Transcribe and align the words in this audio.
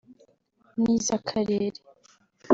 n’iz’akarere 0.81 1.69